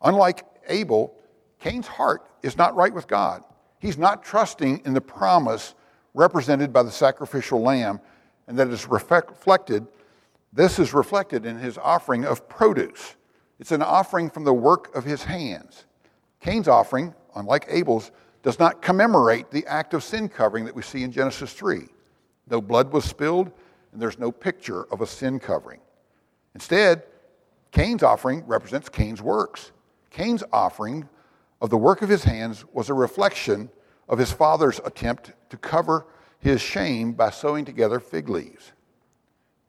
[0.00, 1.14] Unlike Abel,
[1.60, 3.42] Cain's heart is not right with God.
[3.78, 5.74] He's not trusting in the promise
[6.14, 8.00] represented by the sacrificial lamb,
[8.48, 9.86] and that is reflected,
[10.54, 13.16] this is reflected in his offering of produce.
[13.60, 15.84] It's an offering from the work of his hands.
[16.40, 18.10] Cain's offering, unlike Abel's,
[18.42, 21.82] does not commemorate the act of sin covering that we see in Genesis 3.
[22.48, 23.52] No blood was spilled,
[23.96, 25.80] and there's no picture of a sin covering.
[26.54, 27.04] Instead,
[27.72, 29.72] Cain's offering represents Cain's works.
[30.10, 31.08] Cain's offering
[31.62, 33.70] of the work of his hands was a reflection
[34.06, 36.04] of his father's attempt to cover
[36.40, 38.72] his shame by sewing together fig leaves.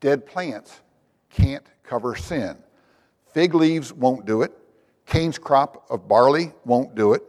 [0.02, 0.82] Dead plants
[1.30, 2.58] can't cover sin.
[3.34, 4.52] Fig leaves won't do it.
[5.06, 7.24] Cain's crop of barley won't do it.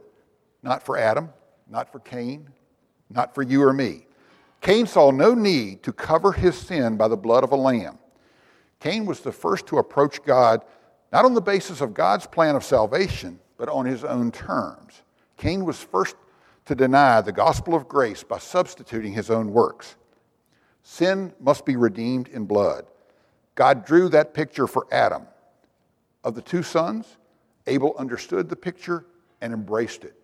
[0.64, 1.28] Not for Adam,
[1.70, 2.48] not for Cain,
[3.08, 4.07] not for you or me.
[4.60, 7.98] Cain saw no need to cover his sin by the blood of a lamb.
[8.80, 10.62] Cain was the first to approach God
[11.12, 15.02] not on the basis of God's plan of salvation, but on his own terms.
[15.36, 16.16] Cain was first
[16.66, 19.96] to deny the gospel of grace by substituting his own works.
[20.82, 22.86] Sin must be redeemed in blood.
[23.54, 25.26] God drew that picture for Adam.
[26.24, 27.16] Of the two sons,
[27.66, 29.06] Abel understood the picture
[29.40, 30.14] and embraced it.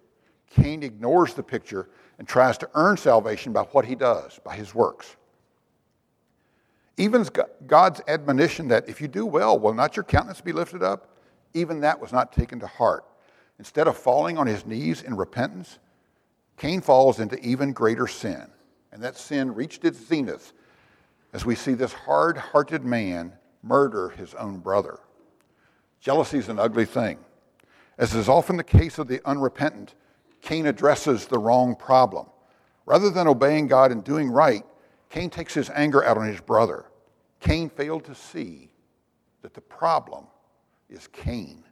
[0.51, 4.75] Cain ignores the picture and tries to earn salvation by what he does, by his
[4.75, 5.17] works.
[6.97, 7.27] Even
[7.67, 11.09] God's admonition that if you do well, will not your countenance be lifted up?
[11.53, 13.05] Even that was not taken to heart.
[13.59, 15.79] Instead of falling on his knees in repentance,
[16.57, 18.47] Cain falls into even greater sin.
[18.93, 20.53] And that sin reached its zenith
[21.33, 25.01] as we see this hard hearted man murder his own brother.
[26.01, 27.19] Jealousy is an ugly thing.
[27.99, 29.95] As is often the case of the unrepentant,
[30.45, 32.27] Cain addresses the wrong problem.
[32.85, 34.63] Rather than obeying God and doing right,
[35.09, 36.85] Cain takes his anger out on his brother.
[37.41, 38.69] Cain failed to see
[39.41, 40.27] that the problem
[40.91, 41.65] is Cain.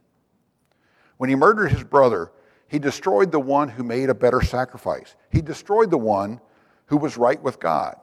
[1.17, 2.31] When he murdered his brother,
[2.67, 5.15] he destroyed the one who made a better sacrifice.
[5.31, 6.41] He destroyed the one
[6.87, 7.95] who was right with God.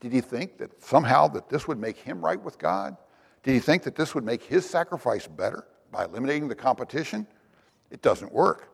[0.00, 2.96] Did he think that somehow that this would make him right with God?
[3.44, 7.28] Did he think that this would make his sacrifice better by eliminating the competition?
[7.92, 8.73] It doesn't work.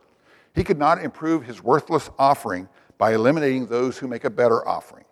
[0.55, 5.05] He could not improve his worthless offering by eliminating those who make a better offering.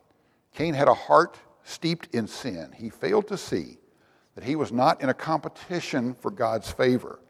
[0.54, 2.72] Cain had a heart steeped in sin.
[2.76, 3.78] He failed to see
[4.34, 7.20] that he was not in a competition for God's favor.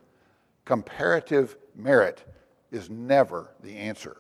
[0.65, 2.25] Comparative merit
[2.71, 4.19] is never the answer.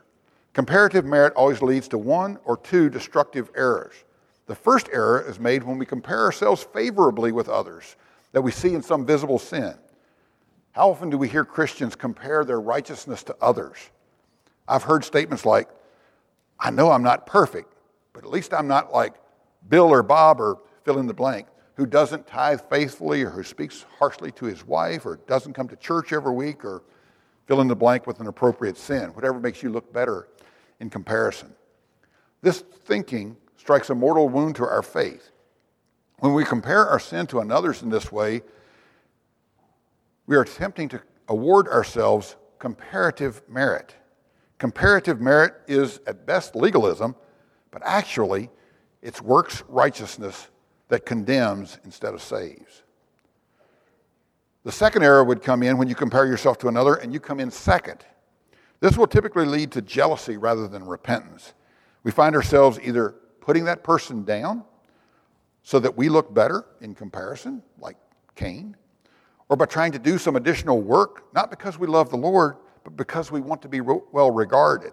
[0.52, 3.94] Comparative merit always leads to one or two destructive errors.
[4.46, 7.96] The first error is made when we compare ourselves favorably with others
[8.32, 9.74] that we see in some visible sin.
[10.78, 13.90] How often do we hear Christians compare their righteousness to others?
[14.68, 15.68] I've heard statements like,
[16.60, 17.74] I know I'm not perfect,
[18.12, 19.14] but at least I'm not like
[19.68, 23.86] Bill or Bob or fill in the blank, who doesn't tithe faithfully or who speaks
[23.98, 26.84] harshly to his wife or doesn't come to church every week or
[27.48, 30.28] fill in the blank with an appropriate sin, whatever makes you look better
[30.78, 31.52] in comparison.
[32.40, 35.32] This thinking strikes a mortal wound to our faith.
[36.20, 38.42] When we compare our sin to another's in this way,
[40.28, 43.96] we are attempting to award ourselves comparative merit.
[44.58, 47.16] Comparative merit is at best legalism,
[47.70, 48.50] but actually
[49.02, 50.48] it's works righteousness
[50.88, 52.82] that condemns instead of saves.
[54.64, 57.40] The second error would come in when you compare yourself to another and you come
[57.40, 58.04] in second.
[58.80, 61.54] This will typically lead to jealousy rather than repentance.
[62.02, 64.64] We find ourselves either putting that person down
[65.62, 67.96] so that we look better in comparison, like
[68.34, 68.76] Cain,
[69.48, 72.96] or by trying to do some additional work, not because we love the Lord, but
[72.96, 74.92] because we want to be well regarded.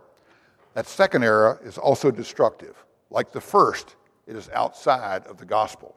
[0.74, 2.76] That second error is also destructive.
[3.10, 3.95] Like the first,
[4.28, 5.95] it is outside of the gospel.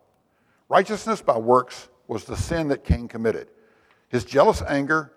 [0.69, 3.49] Righteousness by works was the sin that Cain committed.
[4.09, 5.13] His jealous anger,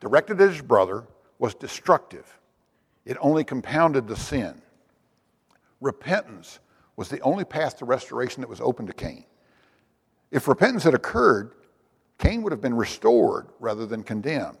[0.00, 1.04] directed at his brother,
[1.38, 2.38] was destructive.
[3.04, 4.62] It only compounded the sin.
[5.80, 6.60] Repentance
[6.96, 9.24] was the only path to restoration that was open to Cain.
[10.30, 11.52] If repentance had occurred,
[12.18, 14.58] Cain would have been restored rather than condemned.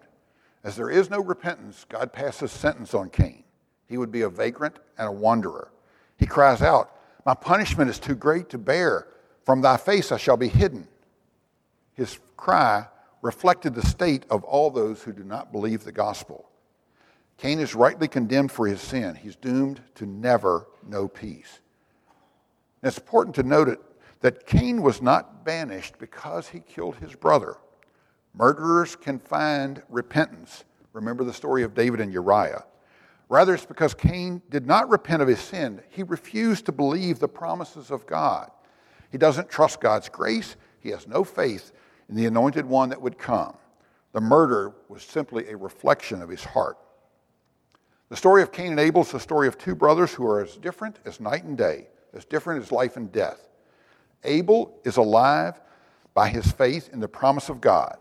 [0.62, 3.44] As there is no repentance, God passes sentence on Cain.
[3.86, 5.70] He would be a vagrant and a wanderer.
[6.16, 6.90] He cries out,
[7.26, 9.08] My punishment is too great to bear.
[9.44, 10.88] From thy face I shall be hidden.
[11.92, 12.86] His cry
[13.20, 16.48] reflected the state of all those who do not believe the gospel.
[17.36, 19.14] Cain is rightly condemned for his sin.
[19.14, 21.60] He's doomed to never know peace.
[22.82, 23.80] And it's important to note it,
[24.24, 27.58] that Cain was not banished because he killed his brother.
[28.32, 30.64] Murderers can find repentance.
[30.94, 32.64] Remember the story of David and Uriah.
[33.28, 35.82] Rather, it's because Cain did not repent of his sin.
[35.90, 38.50] He refused to believe the promises of God.
[39.12, 40.56] He doesn't trust God's grace.
[40.80, 41.72] He has no faith
[42.08, 43.54] in the anointed one that would come.
[44.12, 46.78] The murder was simply a reflection of his heart.
[48.08, 50.56] The story of Cain and Abel is the story of two brothers who are as
[50.56, 53.50] different as night and day, as different as life and death.
[54.24, 55.60] Abel is alive
[56.14, 57.96] by his faith in the promise of God.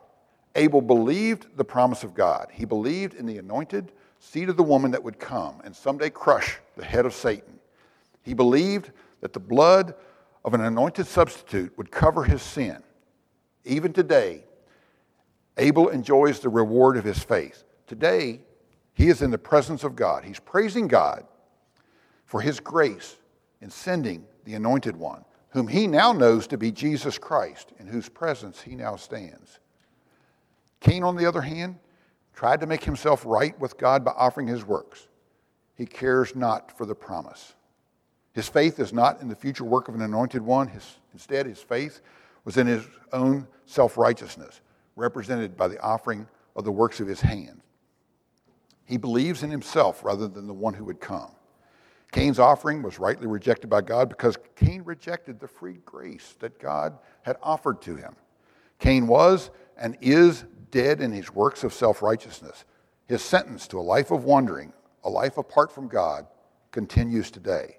[0.56, 2.48] Abel believed the promise of God.
[2.52, 6.60] He believed in the anointed seed of the woman that would come and someday crush
[6.78, 7.60] the head of Satan.
[8.22, 9.96] He believed that the blood
[10.46, 12.82] of an anointed substitute would cover his sin.
[13.66, 14.44] Even today,
[15.58, 17.64] Abel enjoys the reward of his faith.
[17.88, 18.42] Today,
[18.94, 20.24] he is in the presence of God.
[20.24, 21.26] He's praising God
[22.26, 23.18] for his grace
[23.62, 28.10] in sending the anointed one, whom he now knows to be Jesus Christ, in whose
[28.10, 29.60] presence he now stands.
[30.80, 31.78] Cain, on the other hand,
[32.34, 35.08] tried to make himself right with God by offering his works.
[35.76, 37.54] He cares not for the promise.
[38.34, 40.68] His faith is not in the future work of an anointed one.
[40.68, 42.02] His, instead, his faith
[42.46, 44.62] was in his own self righteousness,
[44.96, 47.62] represented by the offering of the works of his hands.
[48.86, 51.32] He believes in himself rather than the one who would come.
[52.14, 57.00] Cain's offering was rightly rejected by God because Cain rejected the free grace that God
[57.24, 58.16] had offered to him.
[58.78, 62.66] Cain was and is dead in his works of self righteousness.
[63.08, 66.28] His sentence to a life of wandering, a life apart from God,
[66.72, 67.78] continues today.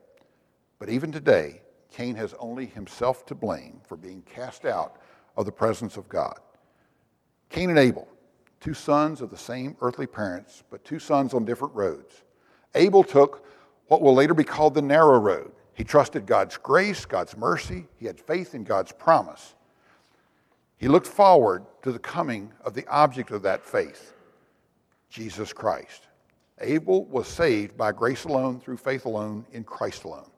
[0.80, 1.62] But even today,
[1.92, 4.96] Cain has only himself to blame for being cast out
[5.36, 6.40] of the presence of God.
[7.50, 8.08] Cain and Abel,
[8.60, 12.24] two sons of the same earthly parents, but two sons on different roads.
[12.74, 13.46] Abel took
[13.88, 15.52] what will later be called the narrow road.
[15.74, 19.54] He trusted God's grace, God's mercy, he had faith in God's promise.
[20.76, 24.14] He looked forward to the coming of the object of that faith,
[25.08, 26.08] Jesus Christ.
[26.60, 30.30] Abel was saved by grace alone, through faith alone, in Christ alone.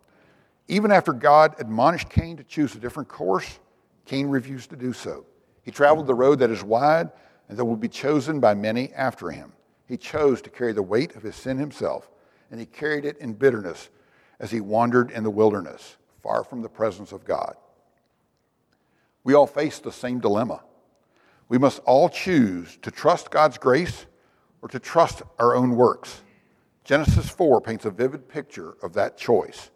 [0.68, 3.58] Even after God admonished Cain to choose a different course,
[4.04, 5.24] Cain refused to do so.
[5.62, 7.10] He traveled the road that is wide
[7.48, 9.52] and that will be chosen by many after him.
[9.86, 12.10] He chose to carry the weight of his sin himself,
[12.50, 13.88] and he carried it in bitterness
[14.38, 17.54] as he wandered in the wilderness, far from the presence of God.
[19.24, 20.62] We all face the same dilemma.
[21.48, 24.06] We must all choose to trust God's grace
[24.62, 26.22] or to trust our own works.
[26.84, 29.70] Genesis 4 paints a vivid picture of that choice.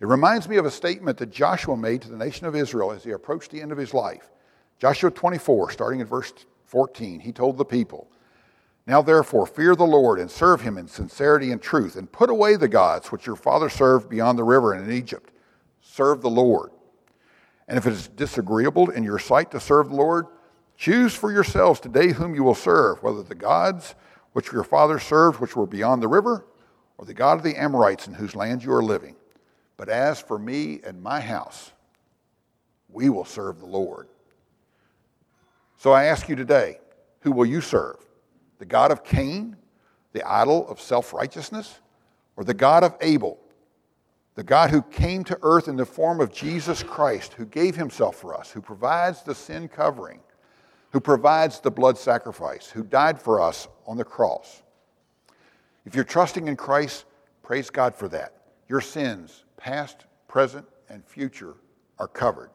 [0.00, 3.04] It reminds me of a statement that Joshua made to the nation of Israel as
[3.04, 4.30] he approached the end of his life.
[4.78, 6.32] Joshua 24, starting in verse
[6.66, 8.08] 14, he told the people,
[8.86, 12.56] Now therefore, fear the Lord and serve him in sincerity and truth, and put away
[12.56, 15.32] the gods which your father served beyond the river and in Egypt.
[15.80, 16.70] Serve the Lord.
[17.66, 20.26] And if it is disagreeable in your sight to serve the Lord,
[20.76, 23.94] choose for yourselves today whom you will serve, whether the gods
[24.32, 26.44] which your fathers served, which were beyond the river,
[26.98, 29.16] or the God of the Amorites in whose land you are living.
[29.78, 31.72] But as for me and my house,
[32.88, 34.08] we will serve the Lord.
[35.78, 36.78] So I ask you today,
[37.20, 38.03] who will you serve?
[38.58, 39.56] The God of Cain,
[40.12, 41.80] the idol of self righteousness,
[42.36, 43.38] or the God of Abel,
[44.34, 48.16] the God who came to earth in the form of Jesus Christ, who gave himself
[48.16, 50.20] for us, who provides the sin covering,
[50.90, 54.62] who provides the blood sacrifice, who died for us on the cross.
[55.84, 57.04] If you're trusting in Christ,
[57.42, 58.32] praise God for that.
[58.68, 61.54] Your sins, past, present, and future,
[61.98, 62.50] are covered.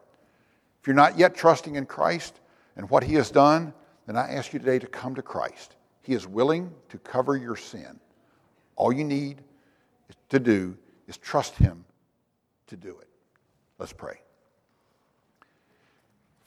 [0.81, 2.39] If you're not yet trusting in Christ
[2.75, 3.73] and what he has done,
[4.05, 5.75] then I ask you today to come to Christ.
[6.09, 7.99] He is willing to cover your sin.
[8.75, 9.43] All you need
[10.29, 11.85] to do is trust Him
[12.65, 13.07] to do it.
[13.77, 14.15] Let's pray.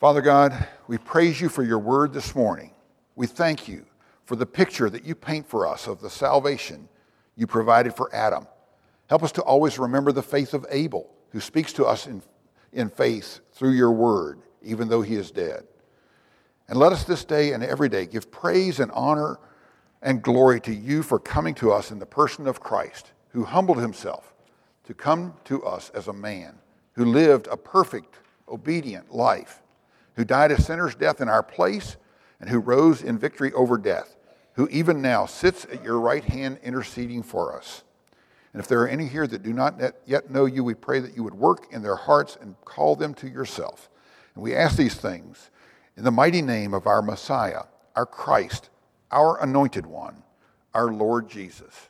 [0.01, 2.71] Father God, we praise you for your word this morning.
[3.15, 3.85] We thank you
[4.25, 6.89] for the picture that you paint for us of the salvation
[7.37, 8.45] you provided for Adam.
[9.07, 12.21] Help us to always remember the faith of Abel, who speaks to us in,
[12.73, 15.63] in faith through your word, even though he is dead.
[16.67, 19.39] And let us this day and every day give praise and honor
[20.03, 23.79] and glory to you for coming to us in the person of Christ, who humbled
[23.79, 24.33] himself
[24.83, 26.59] to come to us as a man
[26.91, 29.61] who lived a perfect, obedient life,
[30.15, 31.95] who died a sinner's death in our place,
[32.39, 34.17] and who rose in victory over death,
[34.53, 37.83] who even now sits at your right hand interceding for us.
[38.51, 41.15] And if there are any here that do not yet know you, we pray that
[41.15, 43.89] you would work in their hearts and call them to yourself.
[44.35, 45.49] And we ask these things
[45.97, 47.63] in the mighty name of our Messiah,
[47.95, 48.69] our Christ,
[49.13, 50.23] our anointed one,
[50.73, 51.89] our Lord Jesus.